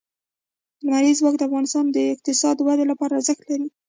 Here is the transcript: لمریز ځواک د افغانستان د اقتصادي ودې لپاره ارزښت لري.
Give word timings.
لمریز 0.85 1.17
ځواک 1.21 1.35
د 1.37 1.41
افغانستان 1.47 1.85
د 1.89 1.97
اقتصادي 2.13 2.61
ودې 2.63 2.85
لپاره 2.91 3.13
ارزښت 3.17 3.43
لري. 3.49 3.67